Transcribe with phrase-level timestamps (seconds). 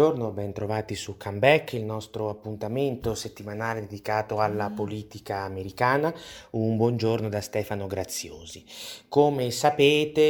[0.00, 6.10] Buongiorno, bentrovati su Comeback, il nostro appuntamento settimanale dedicato alla politica americana.
[6.52, 8.64] Un buongiorno da Stefano Graziosi.
[9.08, 10.22] Come sapete,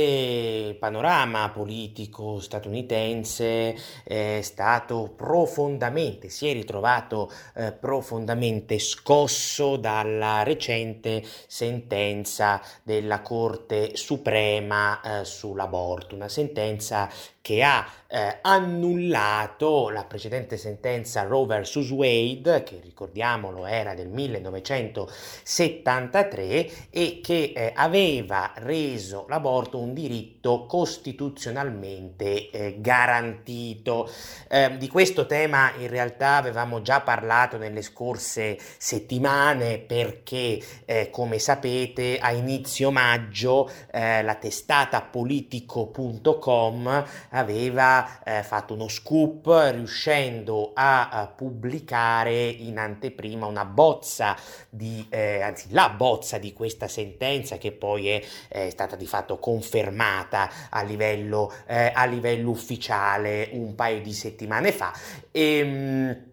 [0.71, 11.23] il panorama politico statunitense è stato profondamente, si è ritrovato eh, profondamente scosso dalla recente
[11.47, 17.09] sentenza della Corte Suprema eh, sull'aborto, una sentenza
[17.41, 21.91] che ha eh, annullato la precedente sentenza Roe vs.
[21.91, 32.51] Wade, che ricordiamolo era del 1973 e che eh, aveva reso l'aborto un diritto costituzionalmente
[32.51, 34.11] eh, garantito.
[34.49, 41.39] Ehm, di questo tema in realtà avevamo già parlato nelle scorse settimane perché, eh, come
[41.39, 51.09] sapete, a inizio maggio eh, la testata politico.com aveva eh, fatto uno scoop riuscendo a,
[51.09, 54.37] a, pubblicare in anteprima una bozza
[54.69, 59.39] di, eh, anzi la bozza di questa sentenza che poi è, è stata di fatto
[59.39, 64.93] confermata a livello, eh, a livello ufficiale un paio di settimane fa.
[65.31, 66.29] E, ehm,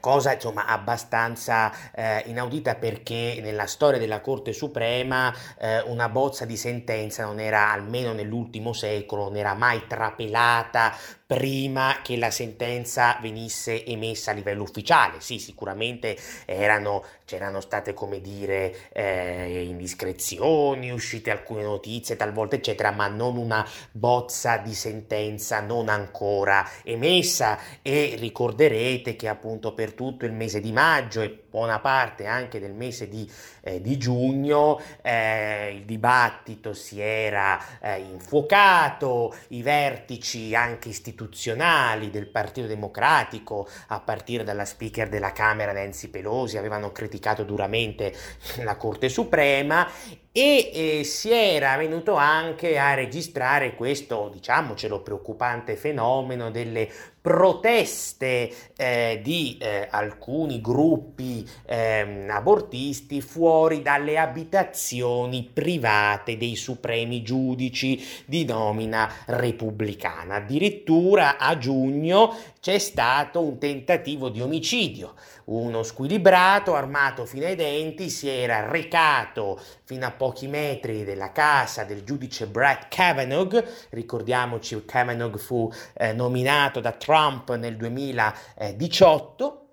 [0.00, 6.56] cosa insomma abbastanza eh, inaudita perché nella storia della Corte Suprema eh, una bozza di
[6.56, 10.94] sentenza non era almeno nell'ultimo secolo non era mai trapelata
[11.28, 15.20] prima che la sentenza venisse emessa a livello ufficiale.
[15.20, 23.08] Sì, sicuramente erano, c'erano state, come dire, eh, indiscrezioni, uscite alcune notizie talvolta, eccetera, ma
[23.08, 27.58] non una bozza di sentenza non ancora emessa.
[27.82, 32.72] E ricorderete che appunto per tutto il mese di maggio e buona parte anche del
[32.72, 33.30] mese di,
[33.68, 42.28] eh, di giugno eh, il dibattito si era eh, infuocato, i vertici anche istituzionali del
[42.28, 48.14] Partito Democratico, a partire dalla speaker della Camera Nancy Pelosi, avevano criticato duramente
[48.62, 49.86] la Corte Suprema
[50.32, 56.88] e eh, si era venuto anche a registrare questo, diciamocelo, preoccupante fenomeno delle
[57.20, 68.02] proteste eh, di eh, alcuni gruppi eh, abortisti fuori dalle abitazioni private dei supremi giudici
[68.24, 70.36] di nomina repubblicana.
[70.36, 75.14] Addirittura a giugno c'è stato un tentativo di omicidio.
[75.44, 81.84] Uno squilibrato, armato fino ai denti, si era recato fino a pochi metri della casa
[81.84, 83.64] del giudice Brett Kavanaugh.
[83.90, 89.67] Ricordiamoci, Kavanaugh fu eh, nominato da Trump nel 2018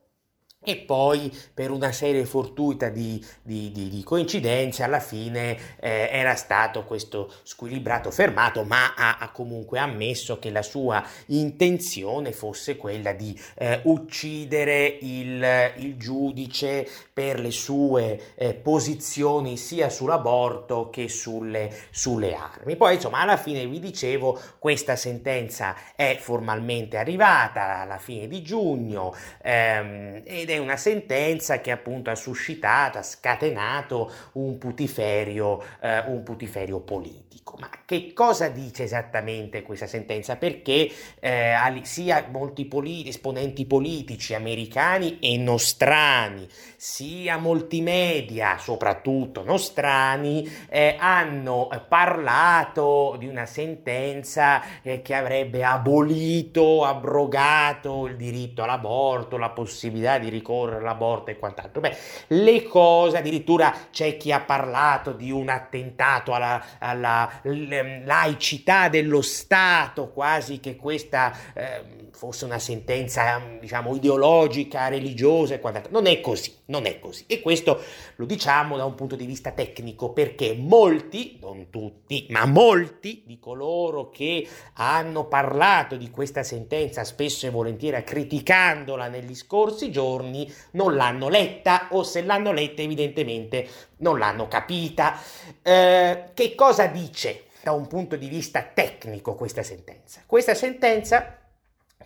[0.65, 6.35] e poi per una serie fortuita di, di, di, di coincidenze alla fine eh, era
[6.35, 13.13] stato questo squilibrato fermato ma ha, ha, comunque ammesso che la sua intenzione fosse quella
[13.13, 21.71] di eh, uccidere il, il, giudice per le sue eh, posizioni sia sull'aborto che sulle,
[21.91, 22.75] sulle armi.
[22.75, 29.13] Poi insomma alla fine vi dicevo questa sentenza è formalmente arrivata alla fine di giugno
[29.43, 35.99] ehm, ed è è una sentenza che appunto ha suscitato, ha scatenato un putiferio, eh,
[36.07, 37.24] un putiferio politico.
[37.59, 40.35] Ma che cosa dice esattamente questa sentenza?
[40.35, 40.89] Perché
[41.19, 50.95] eh, sia molti politi- esponenti politici americani e nostrani, sia molti media, soprattutto nostrani, eh,
[50.97, 60.17] hanno parlato di una sentenza eh, che avrebbe abolito, abrogato il diritto all'aborto, la possibilità
[60.17, 61.79] di ricorrere all'aborto e quant'altro.
[61.79, 61.95] Beh,
[62.27, 70.09] le cose, addirittura c'è chi ha parlato di un attentato alla, alla laicità dello Stato,
[70.09, 75.91] quasi che questa eh, fosse una sentenza, diciamo, ideologica, religiosa e quant'altro.
[75.91, 77.25] Non è così, non è così.
[77.27, 77.81] E questo
[78.15, 83.39] lo diciamo da un punto di vista tecnico, perché molti, non tutti, ma molti di
[83.39, 90.95] coloro che hanno parlato di questa sentenza, spesso e volentieri criticandola negli scorsi giorni, non
[90.95, 95.19] l'hanno letta o se l'hanno letta evidentemente non l'hanno capita.
[95.61, 100.21] Eh, che cosa dice da un punto di vista tecnico questa sentenza?
[100.25, 101.39] Questa sentenza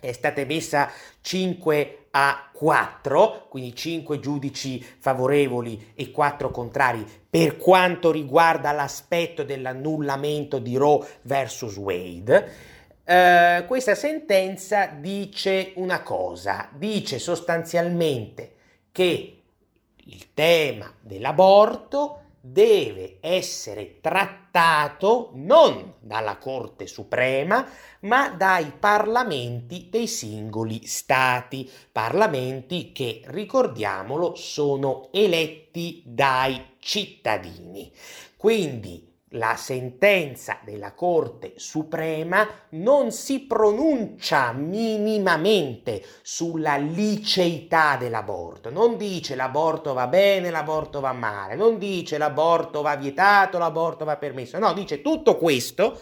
[0.00, 0.90] è stata emessa
[1.20, 10.58] 5 a 4, quindi 5 giudici favorevoli e 4 contrari per quanto riguarda l'aspetto dell'annullamento
[10.58, 12.68] di Roe versus Wade.
[13.04, 18.54] Eh, questa sentenza dice una cosa, dice sostanzialmente
[18.92, 19.42] che
[19.96, 27.66] il tema dell'aborto deve essere trattato non dalla Corte Suprema,
[28.00, 37.92] ma dai parlamenti dei singoli stati, parlamenti che, ricordiamolo, sono eletti dai cittadini.
[38.36, 49.36] Quindi la sentenza della Corte Suprema non si pronuncia minimamente sulla liceità dell'aborto, non dice
[49.36, 54.72] l'aborto va bene, l'aborto va male, non dice l'aborto va vietato, l'aborto va permesso, no,
[54.72, 56.00] dice tutto questo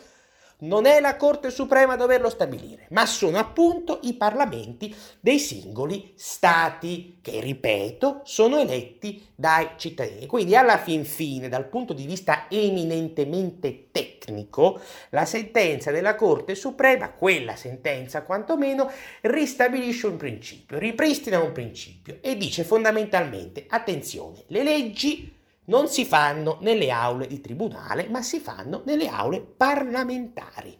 [0.60, 6.12] non è la Corte Suprema a doverlo stabilire, ma sono appunto i parlamenti dei singoli
[6.16, 10.26] stati che, ripeto, sono eletti dai cittadini.
[10.26, 17.10] Quindi alla fin fine, dal punto di vista eminentemente tecnico, la sentenza della Corte Suprema,
[17.10, 18.90] quella sentenza quantomeno,
[19.22, 25.36] ristabilisce un principio, ripristina un principio e dice fondamentalmente, attenzione, le leggi
[25.68, 30.76] non si fanno nelle aule di tribunale, ma si fanno nelle aule parlamentari,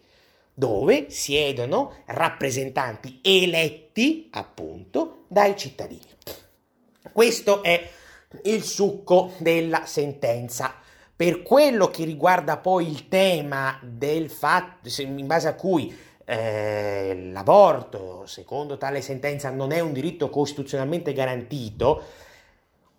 [0.53, 6.07] dove siedono rappresentanti eletti, appunto, dai cittadini.
[7.11, 7.89] Questo è
[8.43, 10.75] il succo della sentenza.
[11.15, 15.93] Per quello che riguarda poi il tema del fatto, in base a cui
[16.23, 22.03] eh, l'aborto, secondo tale sentenza, non è un diritto costituzionalmente garantito,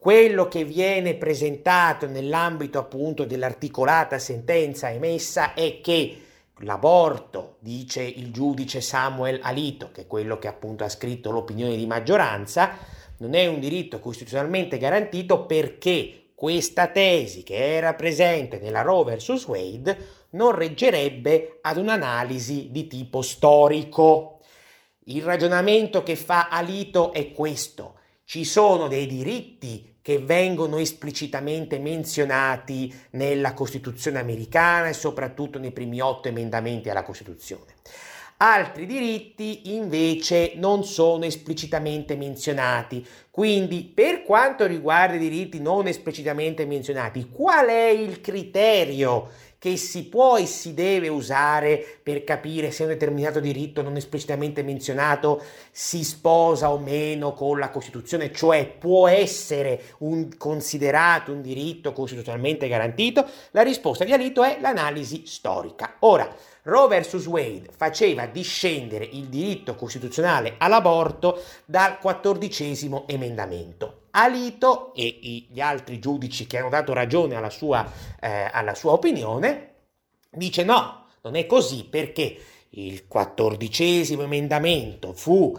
[0.01, 6.23] quello che viene presentato nell'ambito appunto dell'articolata sentenza emessa è che
[6.61, 11.87] l'aborto, dice il giudice Samuel Alito, che è quello che appunto ha scritto l'opinione di
[11.87, 12.79] maggioranza,
[13.19, 19.45] non è un diritto costituzionalmente garantito perché questa tesi che era presente nella Roe vs.
[19.49, 19.99] Wade
[20.31, 24.41] non reggerebbe ad un'analisi di tipo storico.
[25.05, 27.97] Il ragionamento che fa Alito è questo.
[28.31, 36.01] Ci sono dei diritti che vengono esplicitamente menzionati nella Costituzione americana e soprattutto nei primi
[36.01, 37.75] otto emendamenti alla Costituzione.
[38.37, 43.05] Altri diritti invece non sono esplicitamente menzionati.
[43.33, 49.29] Quindi, per quanto riguarda i diritti non esplicitamente menzionati, qual è il criterio
[49.61, 54.63] che si può e si deve usare per capire se un determinato diritto non esplicitamente
[54.63, 61.93] menzionato si sposa o meno con la Costituzione, cioè può essere un, considerato un diritto
[61.93, 63.27] costituzionalmente garantito?
[63.51, 65.97] La risposta di Alito è l'analisi storica.
[66.01, 67.27] Ora, Roe vs.
[67.27, 74.00] Wade faceva discendere il diritto costituzionale all'aborto dal quattordicesimo emendamento.
[74.11, 77.91] Alito e gli altri giudici che hanno dato ragione alla sua,
[78.21, 79.75] eh, alla sua opinione,
[80.31, 82.39] dice no, non è così perché
[82.75, 85.59] il quattordicesimo emendamento fu,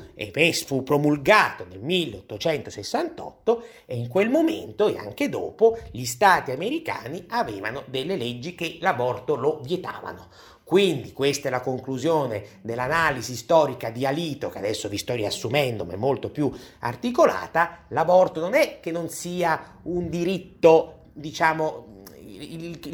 [0.65, 7.83] fu, promulgato nel 1868 e in quel momento e anche dopo gli stati americani avevano
[7.87, 10.29] delle leggi che l'aborto lo vietavano.
[10.71, 15.91] Quindi questa è la conclusione dell'analisi storica di Alito, che adesso vi sto riassumendo, ma
[15.91, 17.79] è molto più articolata.
[17.89, 22.03] L'aborto non è che non sia un diritto, diciamo,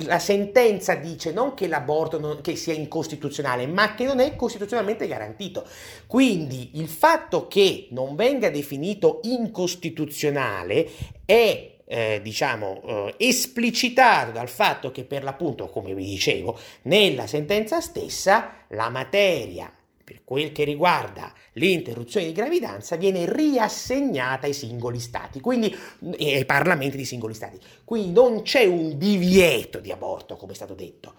[0.06, 5.06] la sentenza dice non che l'aborto non, che sia incostituzionale, ma che non è costituzionalmente
[5.06, 5.63] garantito.
[6.07, 10.89] Quindi il fatto che non venga definito incostituzionale
[11.25, 17.80] è eh, diciamo, eh, esplicitato dal fatto che per l'appunto, come vi dicevo, nella sentenza
[17.80, 19.71] stessa la materia
[20.04, 25.76] per quel che riguarda l'interruzione di gravidanza viene riassegnata ai singoli stati, quindi
[26.18, 27.59] ai parlamenti di singoli stati.
[27.83, 31.16] Quindi non c'è un divieto di aborto, come è stato detto.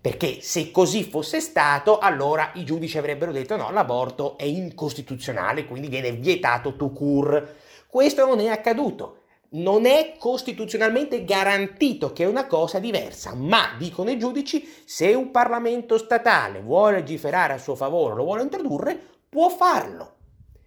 [0.00, 5.86] Perché se così fosse stato, allora i giudici avrebbero detto no, l'aborto è incostituzionale, quindi
[5.86, 7.54] viene vietato tout court.
[7.86, 9.21] Questo non è accaduto
[9.52, 15.30] non è costituzionalmente garantito, che è una cosa diversa, ma dicono i giudici, se un
[15.30, 20.10] Parlamento statale vuole legiferare a suo favore, lo vuole introdurre, può farlo.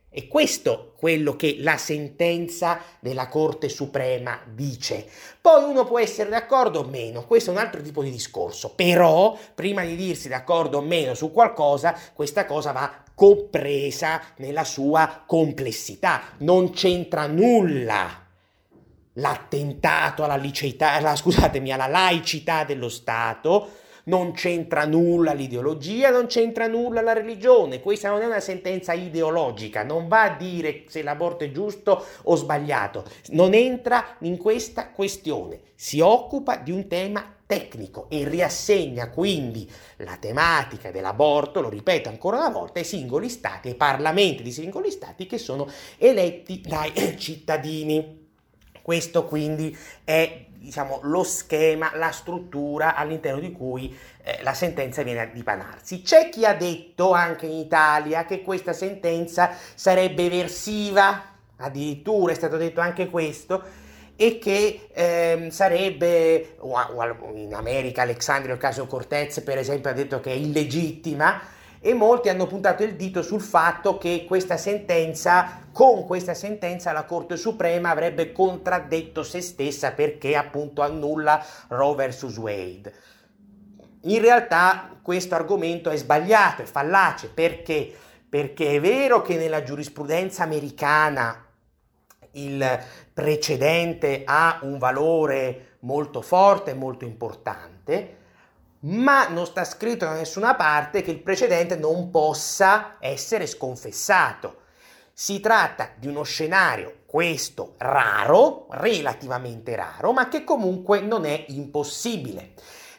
[0.10, 5.06] E questo è quello che la sentenza della Corte Suprema dice.
[5.42, 9.38] Poi uno può essere d'accordo o meno, questo è un altro tipo di discorso, però
[9.54, 16.22] prima di dirsi d'accordo o meno su qualcosa, questa cosa va compresa nella sua complessità,
[16.38, 18.25] non c'entra nulla
[19.16, 26.68] l'attentato alla, liceità, alla, scusatemi, alla laicità dello Stato, non c'entra nulla l'ideologia, non c'entra
[26.68, 27.82] nulla la religione.
[27.82, 32.36] Questa non è una sentenza ideologica, non va a dire se l'aborto è giusto o
[32.36, 39.70] sbagliato, non entra in questa questione, si occupa di un tema tecnico e riassegna quindi
[39.98, 44.92] la tematica dell'aborto, lo ripeto ancora una volta, ai singoli stati, ai parlamenti di singoli
[44.92, 45.68] stati che sono
[45.98, 48.25] eletti dai cittadini.
[48.86, 55.22] Questo quindi è diciamo, lo schema, la struttura all'interno di cui eh, la sentenza viene
[55.22, 56.04] a dipanarsi.
[56.04, 61.20] C'è chi ha detto anche in Italia che questa sentenza sarebbe eversiva,
[61.56, 63.64] addirittura è stato detto anche questo,
[64.16, 66.58] e che ehm, sarebbe,
[67.34, 71.42] in America Alexandria Ocasio Cortez per esempio ha detto che è illegittima,
[71.86, 77.04] e molti hanno puntato il dito sul fatto che questa sentenza, con questa sentenza la
[77.04, 82.38] Corte Suprema avrebbe contraddetto se stessa perché appunto annulla Roe vs.
[82.38, 82.94] Wade.
[84.02, 87.94] In realtà questo argomento è sbagliato, è fallace, perché?
[88.28, 91.46] Perché è vero che nella giurisprudenza americana
[92.32, 92.80] il
[93.14, 98.24] precedente ha un valore molto forte, molto importante,
[98.82, 104.64] ma non sta scritto da nessuna parte che il precedente non possa essere sconfessato.
[105.14, 112.54] Si tratta di uno scenario, questo raro, relativamente raro, ma che comunque non è impossibile.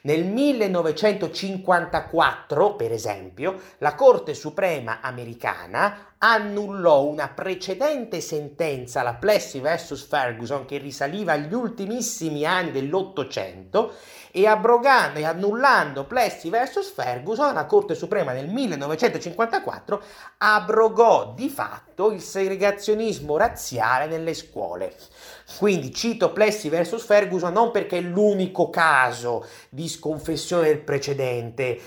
[0.07, 10.07] Nel 1954, per esempio, la Corte Suprema americana annullò una precedente sentenza, la Plessy vs.
[10.07, 13.95] Ferguson, che risaliva agli ultimissimi anni dell'Ottocento
[14.31, 16.93] e abrogando e annullando Plessy vs.
[16.93, 20.01] Ferguson, la Corte Suprema nel 1954
[20.39, 24.95] abrogò di fatto il segregazionismo razziale nelle scuole.
[25.59, 27.05] Quindi cito Plessy vs.
[27.05, 31.81] Ferguson non perché è l'unico caso di sconfessione del precedente,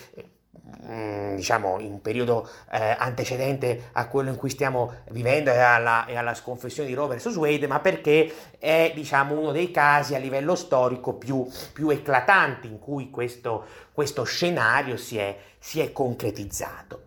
[0.85, 6.05] Mm, diciamo in un periodo eh, antecedente a quello in cui stiamo vivendo e alla,
[6.05, 10.19] e alla, sconfessione di Roe vs Wade, ma perché è diciamo uno dei casi a
[10.19, 17.03] livello storico più, più eclatanti in cui questo, questo scenario si è, si è concretizzato.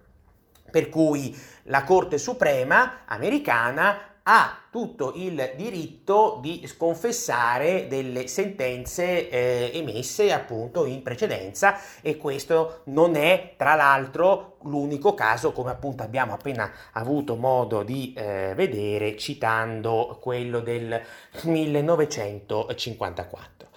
[0.71, 9.73] Per cui la Corte Suprema americana ha tutto il diritto di sconfessare delle sentenze eh,
[9.75, 16.35] emesse appunto in precedenza e questo non è tra l'altro l'unico caso come appunto abbiamo
[16.35, 21.02] appena avuto modo di eh, vedere citando quello del
[21.43, 23.69] 1954.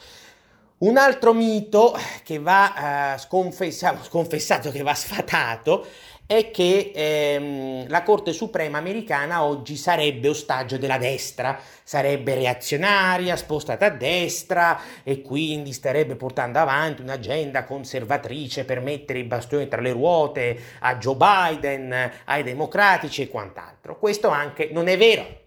[0.77, 5.87] Un altro mito che va eh, sconfessato, sconfessato, che va sfatato,
[6.27, 13.86] è che ehm, la Corte Suprema americana oggi sarebbe ostaggio della destra, sarebbe reazionaria, spostata
[13.86, 19.91] a destra e quindi starebbe portando avanti un'agenda conservatrice per mettere i bastoni tra le
[19.91, 24.00] ruote a Joe Biden, ai democratici e quant'altro.
[24.00, 25.44] Questo anche non è vero.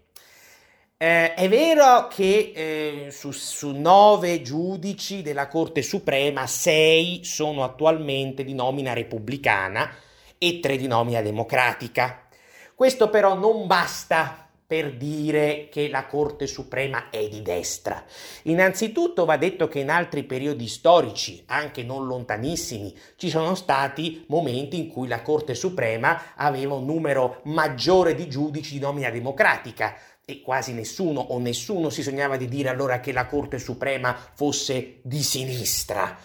[1.01, 8.43] Eh, è vero che eh, su, su, nove giudici della Corte Suprema, sei sono attualmente
[8.43, 9.89] di nomina repubblicana,
[10.39, 12.23] e tre di nomina democratica.
[12.73, 18.03] Questo però non basta per dire che la Corte Suprema è di destra.
[18.43, 24.77] Innanzitutto va detto che in altri periodi storici, anche non lontanissimi, ci sono stati momenti
[24.77, 30.41] in cui la Corte Suprema aveva un numero maggiore di giudici di nomina democratica e
[30.41, 35.23] quasi nessuno o nessuno si sognava di dire allora che la Corte Suprema fosse di
[35.23, 36.15] sinistra.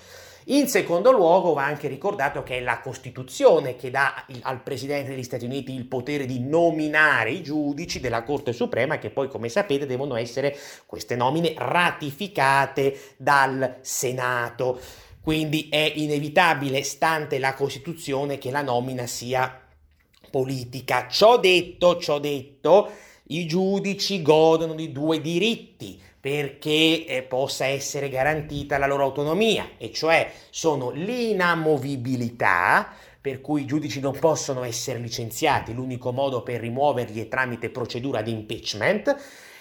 [0.48, 5.22] In secondo luogo va anche ricordato che è la Costituzione che dà al Presidente degli
[5.22, 9.86] Stati Uniti il potere di nominare i giudici della Corte Suprema che poi come sapete
[9.86, 14.78] devono essere queste nomine ratificate dal Senato.
[15.22, 19.62] Quindi è inevitabile, stante la Costituzione, che la nomina sia
[20.30, 21.08] politica.
[21.08, 22.90] Ciò detto, ciò detto,
[23.28, 29.92] i giudici godono di due diritti perché eh, possa essere garantita la loro autonomia, e
[29.92, 37.20] cioè sono l'inamovibilità, per cui i giudici non possono essere licenziati, l'unico modo per rimuoverli
[37.20, 39.14] è tramite procedura di impeachment,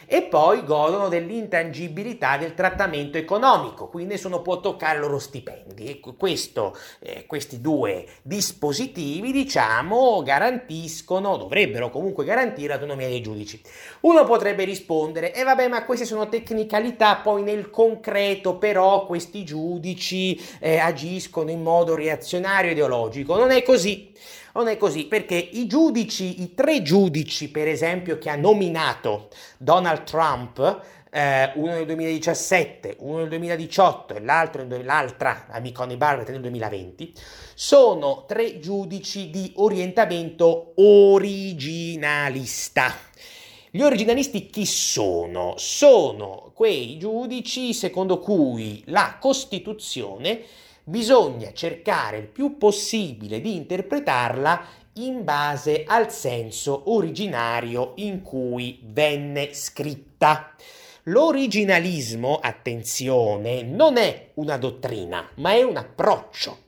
[0.06, 6.02] e poi godono dell'intangibilità del trattamento economico, quindi nessuno può toccare i loro stipendi.
[6.18, 13.62] Questo, eh, questi due dispositivi, diciamo, garantiscono, dovrebbero comunque garantire l'autonomia dei giudici.
[14.02, 19.44] Uno potrebbe rispondere, e eh vabbè, ma queste sono tecnicalità, poi nel concreto però questi
[19.44, 23.36] giudici eh, agiscono in modo reazionario ideologico.
[23.36, 24.12] Non è così.
[24.56, 30.04] Non è così perché i giudici, i tre giudici per esempio che ha nominato Donald
[30.04, 37.16] Trump, eh, uno nel 2017, uno nel 2018 e l'altro, l'altra, Amiconi Barrett nel 2020,
[37.56, 42.94] sono tre giudici di orientamento originalista.
[43.72, 45.56] Gli originalisti chi sono?
[45.58, 50.44] Sono quei giudici secondo cui la Costituzione
[50.84, 59.54] bisogna cercare il più possibile di interpretarla in base al senso originario in cui venne
[59.54, 60.54] scritta.
[61.04, 66.60] L'originalismo, attenzione, non è una dottrina, ma è un approccio.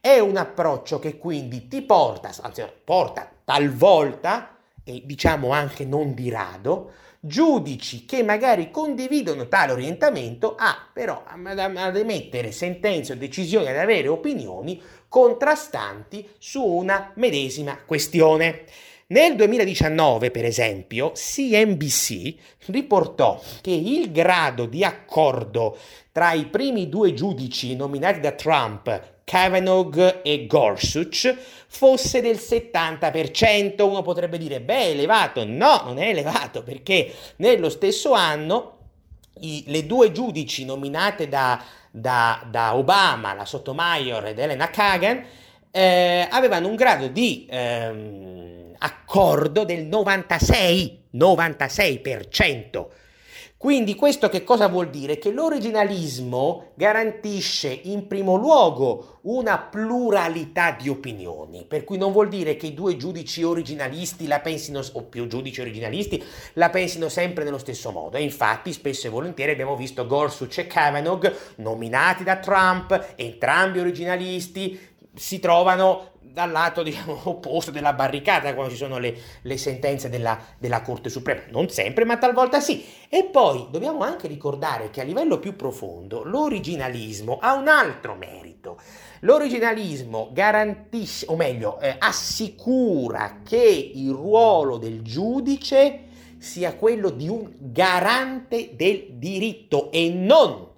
[0.00, 6.28] È un approccio che quindi ti porta, anzi porta talvolta, e diciamo anche non di
[6.28, 6.92] rado,
[7.26, 14.08] giudici che magari condividono tale orientamento a però ad emettere sentenze o decisioni, ad avere
[14.08, 18.64] opinioni contrastanti su una medesima questione.
[19.06, 22.34] Nel 2019, per esempio, CNBC
[22.66, 25.78] riportò che il grado di accordo
[26.10, 31.34] tra i primi due giudici nominati da Trump, Kavanaugh e Gorsuch,
[31.66, 33.82] fosse del 70%.
[33.82, 35.44] Uno potrebbe dire, beh, è elevato.
[35.44, 38.78] No, non è elevato perché nello stesso anno
[39.40, 45.24] i, le due giudici nominate da, da, da Obama, la Sotomayor ed Elena Kagan,
[45.70, 52.86] eh, avevano un grado di ehm, accordo del 96, 96%.
[53.64, 55.16] Quindi questo che cosa vuol dire?
[55.16, 62.56] Che l'originalismo garantisce in primo luogo una pluralità di opinioni, per cui non vuol dire
[62.56, 67.56] che i due giudici originalisti la pensino, o più giudici originalisti, la pensino sempre nello
[67.56, 68.18] stesso modo.
[68.18, 74.78] E infatti spesso e volentieri abbiamo visto Gorsuch e Kavanaugh nominati da Trump, entrambi originalisti,
[75.14, 80.38] si trovano dal lato diciamo, opposto della barricata quando ci sono le, le sentenze della,
[80.58, 81.42] della, Corte Suprema.
[81.50, 82.84] Non sempre, ma talvolta sì.
[83.08, 88.78] E poi dobbiamo anche ricordare che a livello più profondo l'originalismo ha un altro merito.
[89.20, 96.00] L'originalismo garantisce, o meglio, eh, assicura che il ruolo del giudice
[96.38, 100.72] sia quello di un garante del diritto e non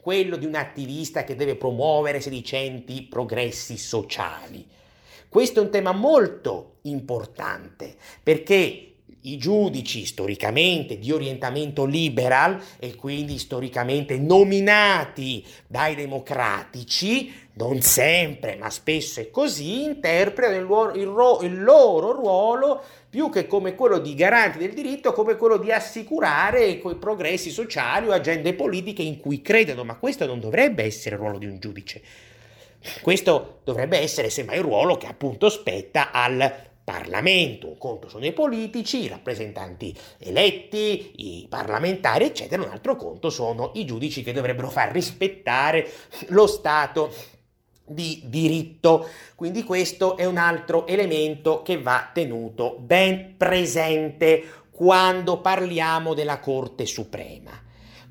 [0.00, 4.66] quello di un attivista che deve promuovere sedicenti progressi sociali.
[5.32, 13.38] Questo è un tema molto importante perché i giudici storicamente di orientamento liberal e quindi
[13.38, 21.62] storicamente nominati dai democratici, non sempre, ma spesso è così, interpretano il, loro, il, il
[21.62, 26.96] loro ruolo più che come quello di garanti del diritto, come quello di assicurare quei
[26.96, 31.38] progressi sociali o agende politiche in cui credono, ma questo non dovrebbe essere il ruolo
[31.38, 32.02] di un giudice.
[33.00, 38.32] Questo dovrebbe essere semmai il ruolo che appunto spetta al Parlamento, un conto sono i
[38.32, 44.68] politici, i rappresentanti eletti, i parlamentari, eccetera, un altro conto sono i giudici che dovrebbero
[44.68, 45.88] far rispettare
[46.28, 47.14] lo Stato
[47.84, 49.08] di diritto.
[49.36, 56.86] Quindi questo è un altro elemento che va tenuto ben presente quando parliamo della Corte
[56.86, 57.52] Suprema.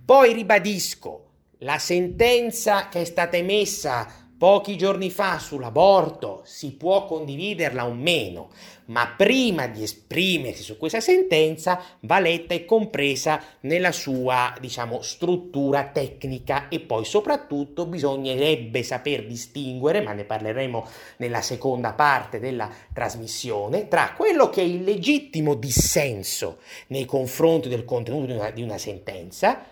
[0.03, 1.25] Poi ribadisco,
[1.59, 8.49] la sentenza che è stata emessa pochi giorni fa sull'aborto, si può condividerla o meno,
[8.85, 15.89] ma prima di esprimersi su questa sentenza va letta e compresa nella sua, diciamo, struttura
[15.89, 16.69] tecnica.
[16.69, 24.15] E poi soprattutto bisognerebbe saper distinguere, ma ne parleremo nella seconda parte della trasmissione, tra
[24.17, 29.63] quello che è il legittimo dissenso nei confronti del contenuto di una, di una sentenza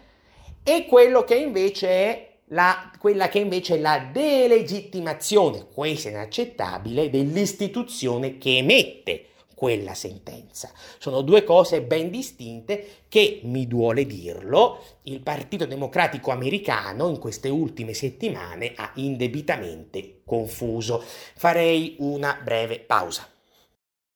[0.61, 8.37] e quello che invece è la, quella che invece è la delegittimazione, questa inaccettabile, dell'istituzione
[8.37, 9.25] che emette
[9.59, 10.71] quella sentenza.
[10.99, 17.49] Sono due cose ben distinte che, mi duole dirlo, il Partito Democratico americano in queste
[17.49, 21.03] ultime settimane ha indebitamente confuso.
[21.35, 23.27] Farei una breve pausa.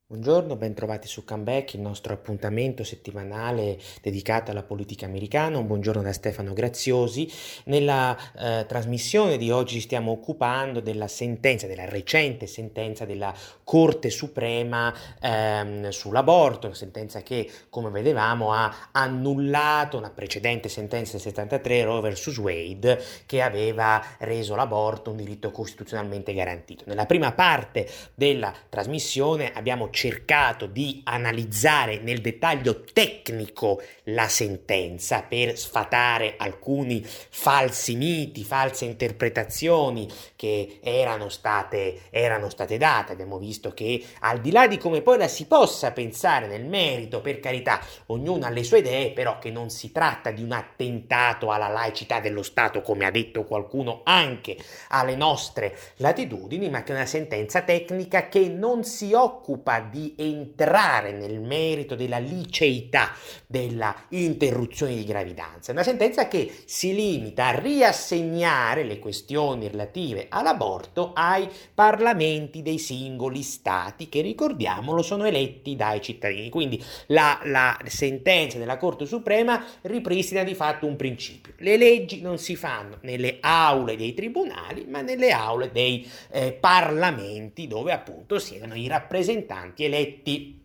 [0.05, 5.57] Buongiorno, ben trovati su Comeback, il nostro appuntamento settimanale dedicato alla politica americana.
[5.57, 7.31] Un buongiorno da Stefano Graziosi.
[7.65, 14.93] Nella eh, trasmissione di oggi stiamo occupando della sentenza, della recente sentenza della Corte Suprema
[15.19, 22.11] ehm, sull'aborto, una sentenza che, come vedevamo, ha annullato una precedente sentenza del 73, Roe
[22.11, 22.37] vs.
[22.37, 26.83] Wade, che aveva reso l'aborto un diritto costituzionalmente garantito.
[26.87, 35.57] Nella prima parte della trasmissione abbiamo cercato di analizzare nel dettaglio tecnico la sentenza per
[35.57, 43.13] sfatare alcuni falsi miti, false interpretazioni che erano state, erano state date.
[43.13, 47.21] Abbiamo visto che al di là di come poi la si possa pensare nel merito,
[47.21, 51.51] per carità, ognuno ha le sue idee, però che non si tratta di un attentato
[51.51, 54.57] alla laicità dello Stato, come ha detto qualcuno anche
[54.89, 61.11] alle nostre latitudini, ma che è una sentenza tecnica che non si occupa di entrare
[61.11, 63.11] nel merito della liceità
[63.45, 65.71] della interruzione di gravidanza.
[65.71, 73.42] Una sentenza che si limita a riassegnare le questioni relative all'aborto ai parlamenti dei singoli
[73.43, 76.49] stati che ricordiamolo sono eletti dai cittadini.
[76.49, 81.53] Quindi la, la sentenza della Corte Suprema ripristina di fatto un principio.
[81.57, 87.67] Le leggi non si fanno nelle aule dei tribunali ma nelle aule dei eh, parlamenti
[87.67, 90.61] dove appunto siano i rappresentanti eletti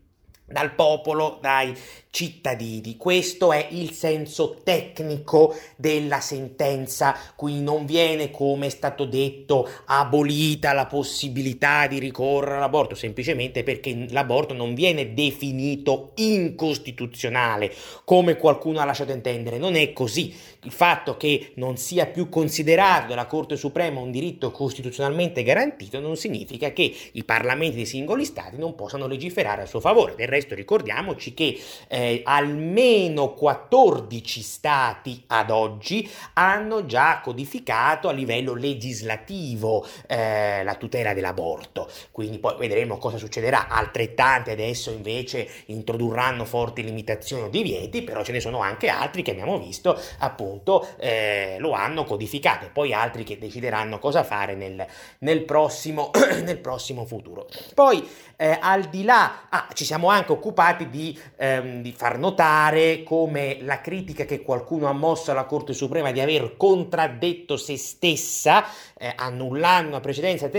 [0.48, 1.76] dal popolo, dai
[2.18, 2.96] cittadini.
[2.96, 10.72] Questo è il senso tecnico della sentenza, qui non viene, come è stato detto, abolita
[10.72, 18.84] la possibilità di ricorrere all'aborto, semplicemente perché l'aborto non viene definito incostituzionale, come qualcuno ha
[18.84, 19.58] lasciato intendere.
[19.58, 20.34] Non è così.
[20.64, 26.16] Il fatto che non sia più considerato dalla Corte Suprema un diritto costituzionalmente garantito non
[26.16, 30.16] significa che i parlamenti dei singoli stati non possano legiferare a suo favore.
[30.16, 38.12] Del resto ricordiamoci che eh, eh, almeno 14 stati ad oggi hanno già codificato a
[38.12, 41.88] livello legislativo eh, la tutela dell'aborto.
[42.10, 43.68] Quindi poi vedremo cosa succederà.
[43.68, 49.32] Altrettanti adesso invece introdurranno forti limitazioni o divieti, però ce ne sono anche altri che
[49.32, 54.84] abbiamo visto appunto eh, lo hanno codificato e poi altri che decideranno cosa fare nel,
[55.18, 56.10] nel, prossimo,
[56.42, 57.48] nel prossimo futuro.
[57.74, 58.06] Poi
[58.40, 63.58] eh, al di là, ah, ci siamo anche occupati di, ehm, di far notare come
[63.62, 68.64] la critica che qualcuno ha mosso alla Corte Suprema di aver contraddetto se stessa,
[68.96, 70.00] eh, annullando una,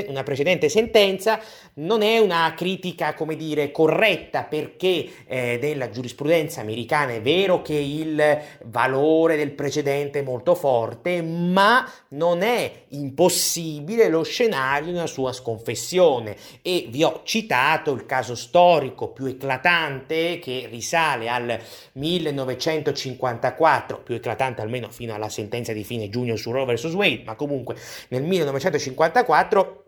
[0.08, 1.40] una precedente sentenza,
[1.76, 7.76] non è una critica, come dire, corretta perché eh, nella giurisprudenza americana è vero che
[7.76, 15.08] il valore del precedente è molto forte, ma non è impossibile lo scenario di una
[15.08, 16.36] sua sconfessione.
[16.62, 21.60] E vi ho citato il caso storico più eclatante che risale al
[21.94, 26.94] 1954, più eclatante almeno fino alla sentenza di fine giugno su Roe vs.
[26.94, 27.76] Wade, ma comunque
[28.10, 29.84] nel 1954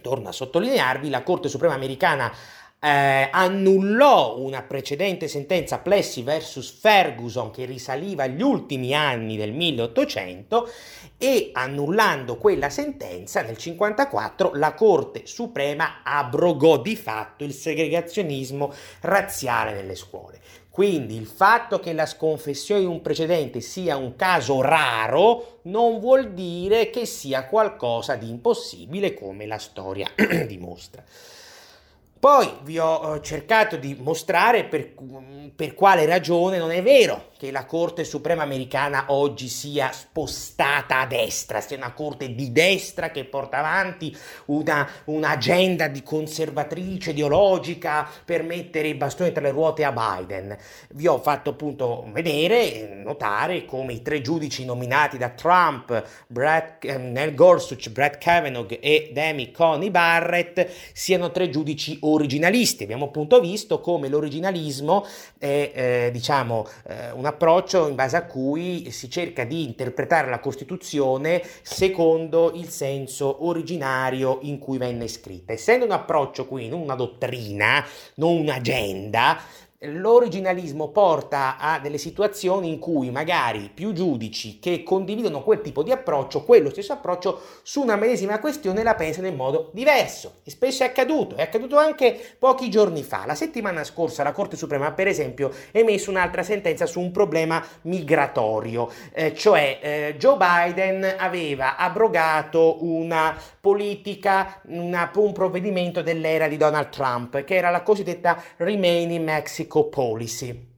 [0.00, 2.32] torno a sottolinearvi, la Corte Suprema americana
[2.84, 10.68] eh, annullò una precedente sentenza Plessy vs Ferguson che risaliva agli ultimi anni del 1800
[11.16, 18.70] e annullando quella sentenza nel 1954 la Corte Suprema abrogò di fatto il segregazionismo
[19.00, 20.40] razziale nelle scuole.
[20.68, 26.32] Quindi il fatto che la sconfessione di un precedente sia un caso raro non vuol
[26.32, 30.10] dire che sia qualcosa di impossibile come la storia
[30.46, 31.02] dimostra.
[32.24, 34.94] Poi vi ho cercato di mostrare per,
[35.54, 41.06] per, quale ragione non è vero che la Corte Suprema americana oggi sia spostata a
[41.06, 48.42] destra, sia una Corte di destra che porta avanti una, un'agenda di conservatrice ideologica per
[48.42, 50.56] mettere i bastoni tra le ruote a Biden.
[50.94, 56.96] Vi ho fatto appunto vedere, notare come i tre giudici nominati da Trump, Brett, eh,
[56.96, 62.82] Nel Gorsuch, Brett Kavanaugh e Demi Coney Barrett siano tre giudici originalisti.
[62.84, 65.06] Abbiamo appunto visto come l'originalismo
[65.38, 70.40] è eh, diciamo eh, un approccio in base a cui si cerca di interpretare la
[70.40, 75.52] Costituzione secondo il senso originario in cui venne scritta.
[75.52, 79.38] Essendo un approccio quindi non una dottrina, non un'agenda,
[79.86, 85.90] l'originalismo porta a delle situazioni in cui magari più giudici che condividono quel tipo di
[85.90, 90.36] approccio, quello stesso approccio su una medesima questione la pensano in modo diverso.
[90.44, 93.24] E spesso è accaduto, è accaduto anche pochi giorni fa.
[93.26, 97.64] La settimana scorsa la Corte Suprema, per esempio, ha emesso un'altra sentenza su un problema
[97.82, 106.56] migratorio, eh, cioè eh, Joe Biden aveva abrogato una politica, una, un provvedimento dell'era di
[106.56, 110.72] Donald Trump, che era la cosiddetta Remain in Mexico Mexico Policy.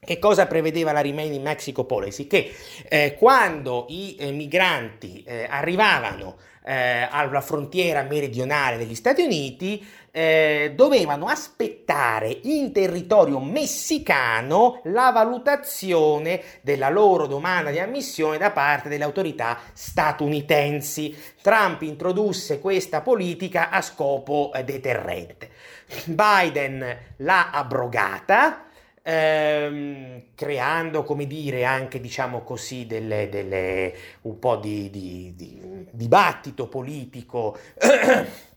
[0.00, 2.26] Che cosa prevedeva la Remain in Mexico Policy?
[2.26, 2.52] Che
[2.88, 10.72] eh, quando i eh, migranti eh, arrivavano eh, alla frontiera meridionale degli Stati Uniti, eh,
[10.74, 19.04] dovevano aspettare in territorio messicano la valutazione della loro domanda di ammissione da parte delle
[19.04, 21.16] autorità statunitensi.
[21.40, 25.50] Trump introdusse questa politica a scopo eh, deterrente.
[26.04, 28.66] Biden l'ha abrogata,
[29.02, 36.68] ehm, creando, come dire, anche, diciamo così, delle, delle, un po' di, di, di dibattito
[36.68, 37.58] politico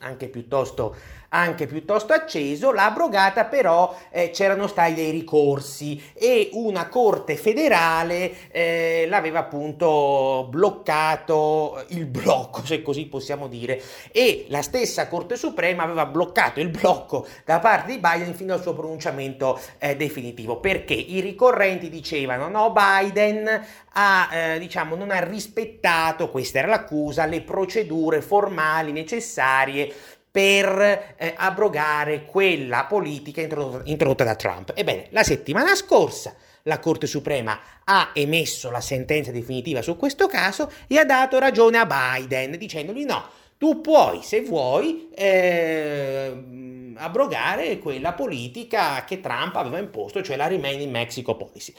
[0.00, 0.96] anche piuttosto
[1.30, 8.50] anche piuttosto acceso, l'ha abrogata però eh, c'erano stati dei ricorsi e una corte federale
[8.50, 15.82] eh, l'aveva appunto bloccato il blocco, se così possiamo dire, e la stessa Corte Suprema
[15.82, 20.94] aveva bloccato il blocco da parte di Biden fino al suo pronunciamento eh, definitivo, perché
[20.94, 27.40] i ricorrenti dicevano no, Biden ha, eh, diciamo, non ha rispettato, questa era l'accusa, le
[27.42, 29.92] procedure formali necessarie
[30.36, 34.72] per eh, abrogare quella politica introdotta, introdotta da Trump.
[34.74, 40.70] Ebbene, la settimana scorsa la Corte Suprema ha emesso la sentenza definitiva su questo caso
[40.88, 48.12] e ha dato ragione a Biden dicendogli no, tu puoi, se vuoi, eh, abrogare quella
[48.12, 51.72] politica che Trump aveva imposto, cioè la Remain in Mexico Policy.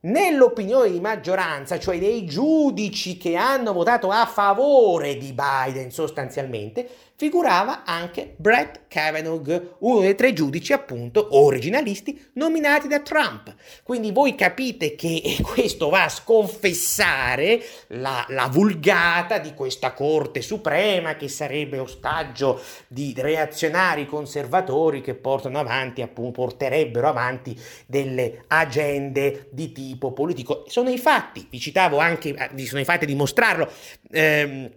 [0.00, 7.82] Nell'opinione di maggioranza, cioè dei giudici che hanno votato a favore di Biden sostanzialmente, figurava
[7.84, 13.52] anche Brett Kavanaugh, uno dei tre giudici appunto originalisti nominati da Trump.
[13.82, 21.16] Quindi voi capite che questo va a sconfessare la, la vulgata di questa Corte Suprema
[21.16, 29.72] che sarebbe ostaggio di reazionari conservatori che portano avanti, appunto, porterebbero avanti delle agende di
[29.72, 30.66] tipo politico.
[30.68, 33.68] Sono i fatti, vi citavo anche, vi sono i fatti a dimostrarlo.
[34.12, 34.70] Ehm,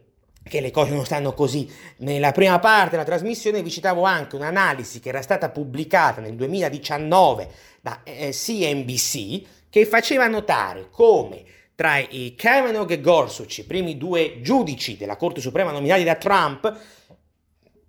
[0.43, 1.69] che le cose non stanno così.
[1.97, 7.49] Nella prima parte della trasmissione vi citavo anche un'analisi che era stata pubblicata nel 2019
[7.82, 11.43] da eh, CNBC che faceva notare come
[11.75, 16.80] tra i Kavanaugh e Gorsuch, i primi due giudici della Corte Suprema nominati da Trump,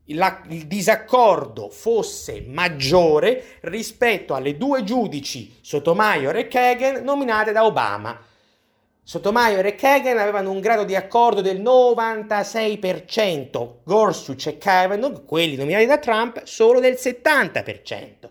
[0.07, 8.19] la, il disaccordo fosse maggiore rispetto alle due giudici Sotomayor e Kagan nominate da Obama.
[9.05, 15.87] Sotomayor e Kagan avevano un grado di accordo del 96%, Gorsuch e Kavanaugh, quelli nominati
[15.87, 18.29] da Trump, solo del 70%.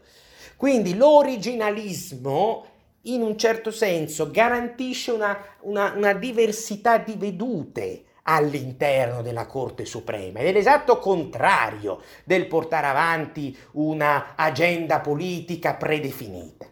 [0.55, 2.65] Quindi l'originalismo
[3.01, 10.39] in un certo senso garantisce una, una, una diversità di vedute all'interno della Corte Suprema
[10.39, 16.69] ed è l'esatto contrario del portare avanti una agenda politica predefinita.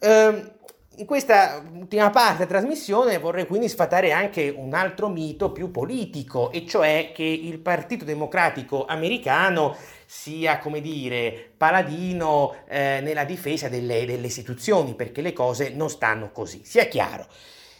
[0.00, 0.56] Um,
[0.98, 6.50] in questa ultima parte della trasmissione vorrei quindi sfatare anche un altro mito più politico,
[6.50, 14.06] e cioè che il Partito Democratico americano sia, come dire, paladino eh, nella difesa delle,
[14.06, 16.62] delle istituzioni, perché le cose non stanno così.
[16.64, 17.26] Sia chiaro,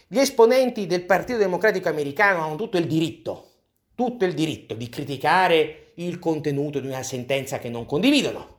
[0.07, 3.47] gli esponenti del Partito Democratico americano hanno tutto il diritto,
[3.95, 8.58] tutto il diritto di criticare il contenuto di una sentenza che non condividono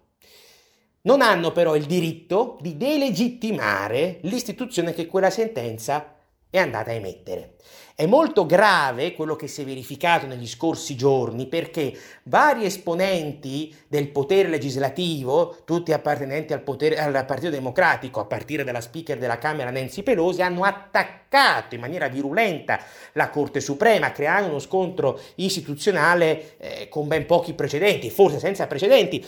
[1.03, 6.17] non hanno però il diritto di delegittimare l'istituzione che quella sentenza
[6.51, 7.57] è andata a emettere.
[7.95, 11.93] È molto grave quello che si è verificato negli scorsi giorni perché
[12.23, 18.81] vari esponenti del potere legislativo, tutti appartenenti al, potere, al Partito Democratico, a partire dalla
[18.81, 22.81] speaker della Camera Nancy Pelosi, hanno attaccato in maniera virulenta
[23.13, 29.23] la Corte Suprema, creando uno scontro istituzionale eh, con ben pochi precedenti, forse senza precedenti.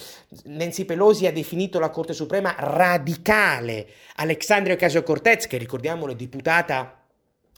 [0.44, 3.86] Nancy Pelosi ha definito la Corte Suprema radicale.
[4.16, 6.96] Alexandria Ocasio-Cortez, che ricordiamolo è diputata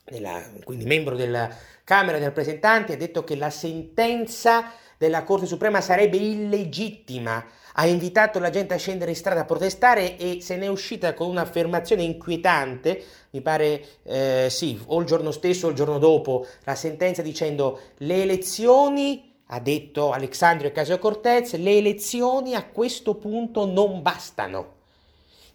[0.04, 1.48] della, quindi membro della
[1.82, 7.44] Camera dei rappresentanti, ha detto che la sentenza della Corte Suprema sarebbe illegittima.
[7.76, 11.12] Ha invitato la gente a scendere in strada a protestare e se ne è uscita
[11.12, 16.46] con un'affermazione inquietante, mi pare eh, sì, o il giorno stesso o il giorno dopo,
[16.64, 23.66] la sentenza dicendo le elezioni, ha detto Alexandria Casio Cortez, le elezioni a questo punto
[23.66, 24.73] non bastano.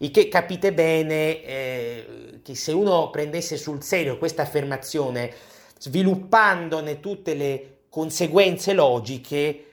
[0.01, 5.29] Il che capite bene eh, che se uno prendesse sul serio questa affermazione,
[5.77, 9.65] sviluppandone tutte le conseguenze logiche,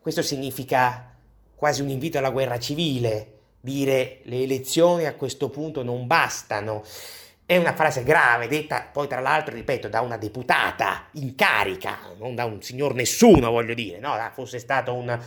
[0.00, 1.12] questo significa
[1.56, 6.84] quasi un invito alla guerra civile, dire le elezioni a questo punto non bastano.
[7.44, 12.36] È una frase grave, detta poi tra l'altro, ripeto, da una deputata in carica, non
[12.36, 14.16] da un signor nessuno, voglio dire, no?
[14.32, 15.18] fosse stato un,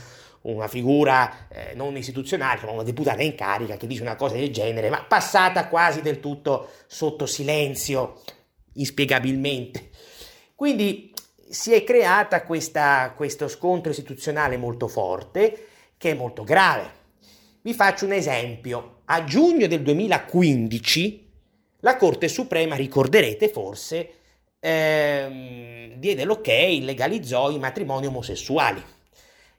[0.53, 4.51] una figura eh, non istituzionale, ma una deputata in carica che dice una cosa del
[4.51, 8.21] genere, ma passata quasi del tutto sotto silenzio,
[8.73, 9.89] inspiegabilmente.
[10.53, 11.13] Quindi
[11.49, 17.03] si è creata questa, questo scontro istituzionale molto forte, che è molto grave.
[17.61, 19.01] Vi faccio un esempio.
[19.05, 21.23] A giugno del 2015
[21.79, 24.09] la Corte Suprema, ricorderete forse,
[24.59, 28.83] ehm, diede l'ok, legalizzò i matrimoni omosessuali.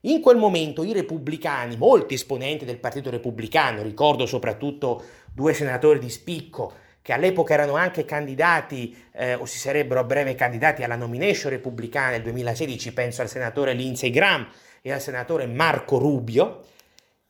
[0.02, 6.11] In quel momento i repubblicani, molti esponenti del Partito Repubblicano, ricordo soprattutto due senatori di
[6.11, 11.52] spicco che all'epoca erano anche candidati eh, o si sarebbero a breve candidati alla nomination
[11.52, 14.48] repubblicana nel 2016, penso al senatore Lindsey Graham
[14.82, 16.64] e al senatore Marco Rubio.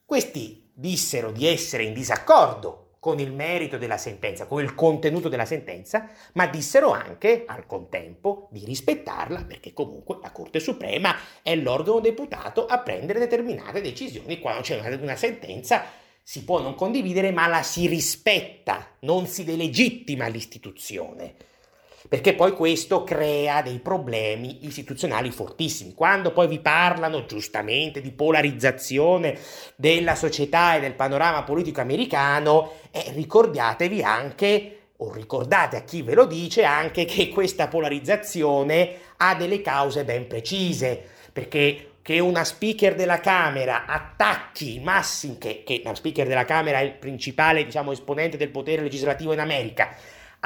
[0.04, 5.44] Questi dissero di essere in disaccordo con il merito della sentenza, con il contenuto della
[5.44, 12.00] sentenza, ma dissero anche al contempo di rispettarla perché comunque la Corte Suprema è l'organo
[12.00, 14.40] deputato a prendere determinate decisioni.
[14.40, 15.84] Quando c'è una, una sentenza
[16.20, 21.36] si può non condividere ma la si rispetta, non si delegittima l'istituzione
[22.08, 25.94] perché poi questo crea dei problemi istituzionali fortissimi.
[25.94, 29.38] Quando poi vi parlano giustamente di polarizzazione
[29.76, 36.14] della società e del panorama politico americano, eh, ricordatevi anche o ricordate a chi ve
[36.14, 42.94] lo dice anche che questa polarizzazione ha delle cause ben precise, perché che una speaker
[42.94, 48.36] della Camera attacchi massimi, che, che la speaker della Camera è il principale diciamo, esponente
[48.36, 49.92] del potere legislativo in America,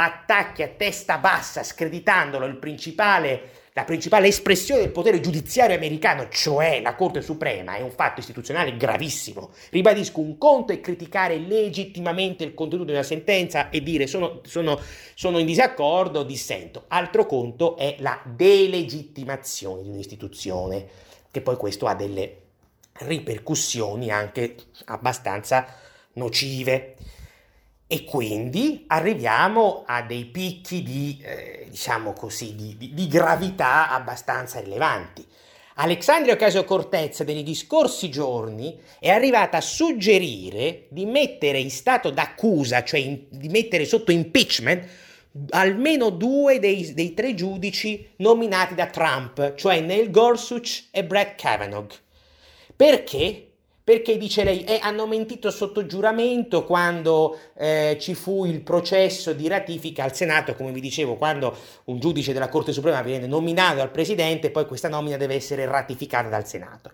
[0.04, 6.80] attacchi a testa bassa, screditandolo il principale, la principale espressione del potere giudiziario americano, cioè
[6.80, 9.50] la Corte Suprema, è un fatto istituzionale gravissimo.
[9.70, 14.80] Ribadisco, un conto è criticare legittimamente il contenuto di una sentenza e dire sono, sono,
[15.14, 16.84] sono in disaccordo, dissento.
[16.88, 20.86] Altro conto è la delegittimazione di un'istituzione,
[21.30, 22.36] che poi questo ha delle
[22.92, 25.66] ripercussioni anche abbastanza
[26.14, 26.96] nocive
[27.92, 34.60] e quindi arriviamo a dei picchi di, eh, diciamo così, di, di, di, gravità abbastanza
[34.60, 35.26] rilevanti.
[35.74, 43.00] Alexandria Ocasio-Cortez negli scorsi giorni è arrivata a suggerire di mettere in stato d'accusa, cioè
[43.00, 44.86] in, di mettere sotto impeachment
[45.48, 51.92] almeno due dei, dei tre giudici nominati da Trump, cioè Neil Gorsuch e Brett Kavanaugh.
[52.76, 53.49] Perché?
[53.82, 59.48] Perché dice lei eh, hanno mentito sotto giuramento quando eh, ci fu il processo di
[59.48, 63.90] ratifica al Senato, come vi dicevo, quando un giudice della Corte Suprema viene nominato dal
[63.90, 66.90] Presidente, poi questa nomina deve essere ratificata dal Senato.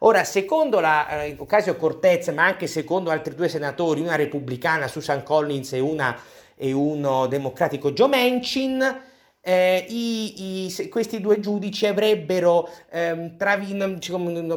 [0.00, 5.24] Ora, secondo la eh, Ocasio Cortez, ma anche secondo altri due senatori, una repubblicana Susan
[5.24, 6.16] Collins e, una,
[6.56, 9.00] e uno democratico Joe Manchin,
[9.48, 13.74] eh, i, i, questi due giudici avrebbero, ehm, travi,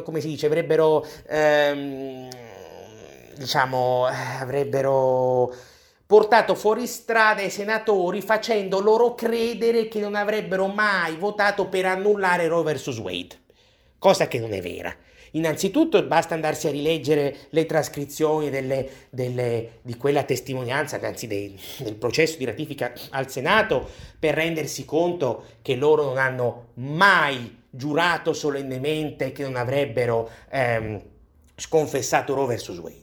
[0.04, 2.28] come si dice, avrebbero, ehm,
[3.34, 4.04] diciamo,
[4.38, 5.50] avrebbero
[6.04, 12.46] portato fuori strada i senatori facendo loro credere che non avrebbero mai votato per annullare
[12.46, 12.98] Roe vs.
[12.98, 13.38] Wade,
[13.98, 14.94] cosa che non è vera.
[15.32, 21.94] Innanzitutto basta andarsi a rileggere le trascrizioni delle, delle, di quella testimonianza, anzi dei, del
[21.94, 29.32] processo di ratifica al Senato, per rendersi conto che loro non hanno mai giurato solennemente
[29.32, 31.00] che non avrebbero ehm,
[31.56, 32.68] sconfessato Roe vs.
[32.78, 33.01] Wade.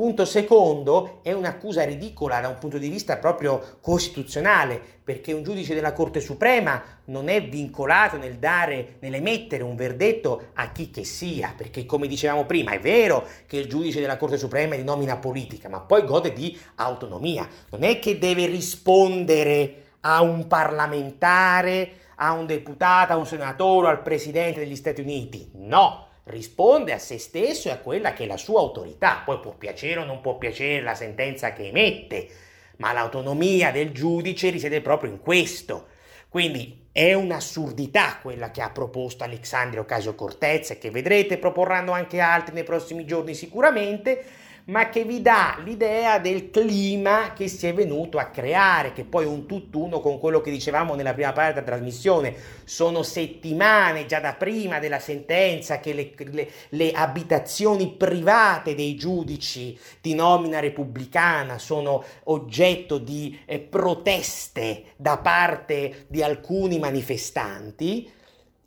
[0.00, 5.74] Punto secondo, è un'accusa ridicola da un punto di vista proprio costituzionale, perché un giudice
[5.74, 11.52] della Corte Suprema non è vincolato nel dare, nell'emettere un verdetto a chi che sia,
[11.54, 15.18] perché come dicevamo prima, è vero che il giudice della Corte Suprema è di nomina
[15.18, 22.32] politica, ma poi gode di autonomia, non è che deve rispondere a un parlamentare, a
[22.32, 27.68] un deputato, a un senatore, al presidente degli Stati Uniti, no risponde a se stesso
[27.68, 29.22] e a quella che è la sua autorità.
[29.24, 32.28] Poi può piacere o non può piacere la sentenza che emette,
[32.76, 35.86] ma l'autonomia del giudice risiede proprio in questo.
[36.28, 42.54] Quindi è un'assurdità quella che ha proposto Alexandria Ocasio-Cortez e che vedrete proporranno anche altri
[42.54, 44.24] nei prossimi giorni sicuramente,
[44.66, 49.24] ma che vi dà l'idea del clima che si è venuto a creare, che poi
[49.24, 52.34] è un tutt'uno con quello che dicevamo nella prima parte della trasmissione.
[52.64, 59.78] Sono settimane già da prima della sentenza che le, le, le abitazioni private dei giudici
[60.00, 68.10] di nomina repubblicana sono oggetto di eh, proteste da parte di alcuni manifestanti,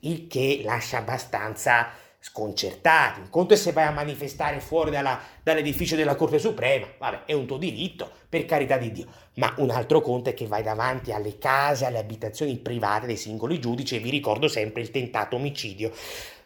[0.01, 3.19] il che lascia abbastanza sconcertati.
[3.19, 7.33] Un conto è se vai a manifestare fuori dalla, dall'edificio della Corte Suprema, vabbè, è
[7.33, 9.07] un tuo diritto, per carità di Dio.
[9.35, 13.59] Ma un altro conto è che vai davanti alle case, alle abitazioni private dei singoli
[13.59, 15.91] giudici e vi ricordo sempre il tentato omicidio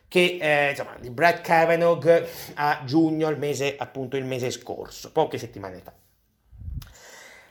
[0.07, 5.37] che eh, insomma, di Brad Kavanaugh a giugno, il mese, appunto il mese scorso, poche
[5.37, 5.93] settimane fa.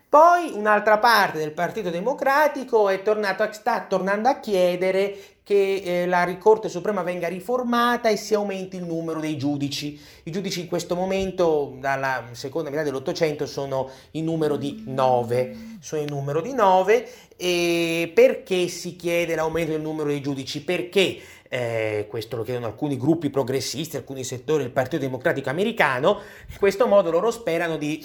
[0.09, 6.69] Poi un'altra parte del Partito Democratico tornato, sta tornando a chiedere che eh, la Corte
[6.69, 10.01] Suprema venga riformata e si aumenti il numero dei giudici.
[10.25, 15.77] I giudici in questo momento, dalla seconda metà dell'Ottocento, sono in numero di nove.
[15.81, 17.09] Sono in numero di nove.
[17.37, 20.65] E perché si chiede l'aumento del numero dei giudici?
[20.65, 26.59] Perché eh, questo lo chiedono alcuni gruppi progressisti, alcuni settori del Partito Democratico americano, in
[26.59, 28.05] questo modo loro sperano di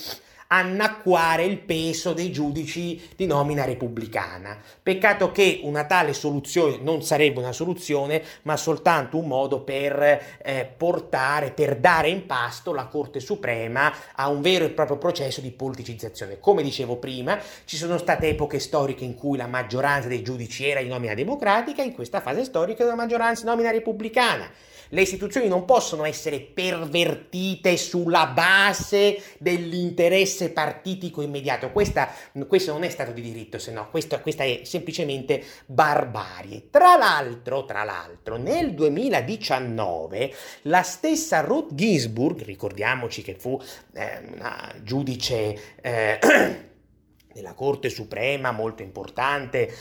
[0.53, 4.59] annacquare il peso dei giudici di nomina repubblicana.
[4.83, 10.69] Peccato che una tale soluzione non sarebbe una soluzione, ma soltanto un modo per eh,
[10.75, 15.51] portare, per dare in pasto la Corte Suprema a un vero e proprio processo di
[15.51, 16.39] politicizzazione.
[16.39, 20.81] Come dicevo prima, ci sono state epoche storiche in cui la maggioranza dei giudici era
[20.81, 24.49] di nomina democratica, in questa fase storica la maggioranza di nomina repubblicana.
[24.93, 31.71] Le istituzioni non possono essere pervertite sulla base dell'interesse partitico immediato.
[31.71, 32.09] Questa,
[32.47, 36.69] questo non è stato di diritto, se no, questa, questa è semplicemente barbarie.
[36.69, 40.33] Tra l'altro, tra l'altro, nel 2019
[40.63, 43.59] la stessa Ruth Ginsburg, ricordiamoci che fu
[43.93, 46.19] eh, una giudice eh,
[47.33, 49.73] della Corte Suprema molto importante,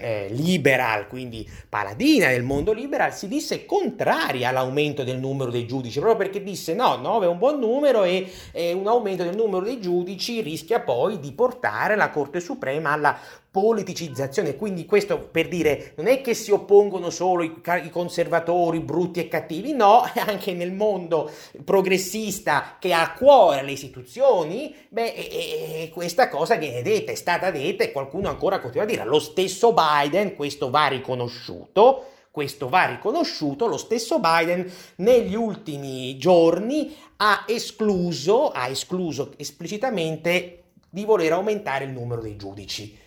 [0.00, 5.98] eh, liberal, quindi paladina del mondo liberal, si disse contraria all'aumento del numero dei giudici,
[5.98, 9.64] proprio perché disse no, 9 è un buon numero e, e un aumento del numero
[9.64, 13.18] dei giudici rischia poi di portare la Corte Suprema alla
[13.50, 19.20] politicizzazione, quindi questo per dire non è che si oppongono solo i, i, conservatori brutti
[19.20, 21.30] e cattivi, no, anche nel mondo
[21.64, 27.14] progressista che ha a cuore le istituzioni, beh, e, e questa cosa viene detta, è
[27.14, 32.68] stata detta e qualcuno ancora continua a dire, lo stesso Biden, questo va riconosciuto, questo
[32.68, 41.32] va riconosciuto, lo stesso Biden negli ultimi giorni ha escluso, ha escluso esplicitamente di voler
[41.32, 43.06] aumentare il numero dei giudici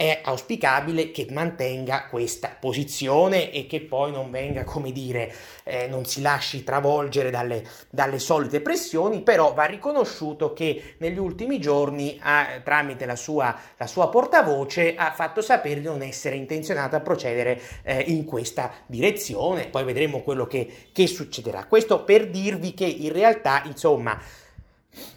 [0.00, 5.30] è auspicabile che mantenga questa posizione e che poi non venga, come dire,
[5.62, 11.60] eh, non si lasci travolgere dalle, dalle, solite pressioni, però va riconosciuto che negli ultimi
[11.60, 16.96] giorni, ha, tramite la sua, la sua, portavoce, ha fatto sapere di non essere intenzionata
[16.96, 21.66] a procedere eh, in questa direzione, poi vedremo quello che, che succederà.
[21.66, 24.18] Questo per dirvi che in realtà, insomma,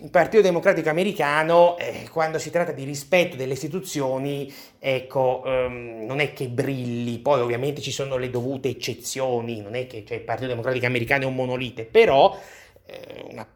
[0.02, 6.20] il Partito Democratico Americano, eh, quando si tratta di rispetto delle istituzioni, ecco, um, non
[6.20, 10.24] è che brilli, poi ovviamente ci sono le dovute eccezioni, non è che cioè, il
[10.24, 12.38] Partito Democratico Americano è un monolite, però
[12.86, 13.48] eh, una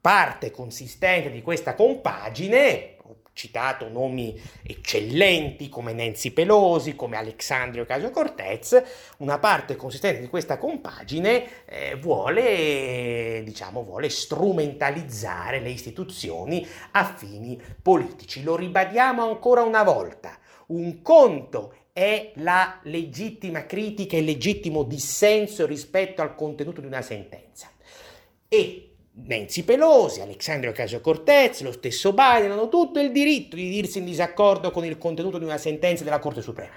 [0.00, 2.96] parte consistente di questa compagine
[3.32, 8.82] citato nomi eccellenti come Nancy Pelosi, come Alexandria Ocasio-Cortez,
[9.18, 17.60] una parte consistente di questa compagine eh, vuole, diciamo, vuole strumentalizzare le istituzioni a fini
[17.80, 18.42] politici.
[18.42, 20.38] Lo ribadiamo ancora una volta.
[20.66, 27.02] Un conto è la legittima critica e il legittimo dissenso rispetto al contenuto di una
[27.02, 27.70] sentenza.
[28.48, 34.06] E Nancy Pelosi, Alexandria Ocasio-Cortez, lo stesso Biden hanno tutto il diritto di dirsi in
[34.06, 36.74] disaccordo con il contenuto di una sentenza della Corte Suprema.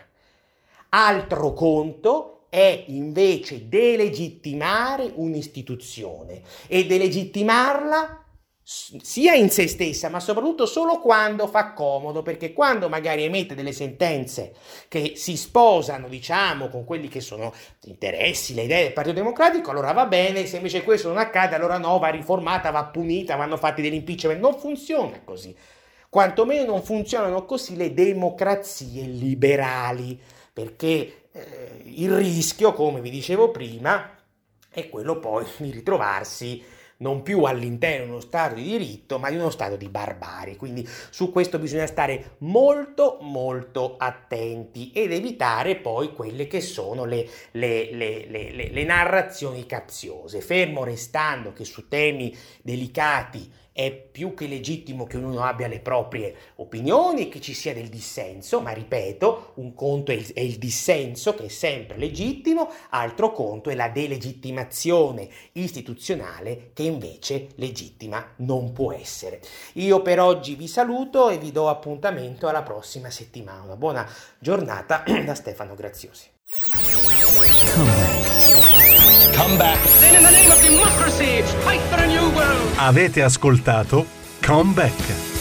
[0.89, 8.24] Altro conto è invece delegittimare un'istituzione e delegittimarla
[8.68, 13.72] sia in se stessa, ma soprattutto solo quando fa comodo, perché quando magari emette delle
[13.72, 14.55] sentenze
[14.88, 19.70] che si sposano, diciamo, con quelli che sono gli interessi, le idee del Partito Democratico,
[19.70, 23.57] allora va bene, se invece questo non accade, allora no, va riformata, va punita, vanno
[23.57, 25.55] fatti degli impeachment, non funziona così.
[26.09, 30.20] Quantomeno non funzionano così le democrazie liberali,
[30.51, 34.09] perché eh, il rischio, come vi dicevo prima,
[34.72, 39.36] è quello poi di ritrovarsi non più all'interno di uno Stato di diritto, ma di
[39.36, 40.56] uno Stato di barbarie.
[40.56, 47.28] Quindi su questo bisogna stare molto molto attenti ed evitare poi quelle che sono le,
[47.52, 55.03] le, le, le narrazioni capziose, fermo restando che su temi delicati è più che legittimo
[55.03, 60.13] che ognuno abbia le proprie opinioni che ci sia del dissenso, ma ripeto, un conto
[60.13, 66.69] è il, è il, dissenso che è sempre legittimo, altro conto è la delegittimazione istituzionale
[66.71, 69.41] che invece legittima non può essere.
[69.73, 73.63] Io per oggi vi saluto e vi do appuntamento alla prossima settimana.
[73.63, 74.09] Una buona
[74.39, 76.30] giornata da Stefano Graziosi.
[79.34, 79.80] Come back.
[79.99, 82.71] Then in the name of democracy, fight for a new world.
[82.78, 84.05] Avete ascoltato
[84.41, 85.34] Come Back.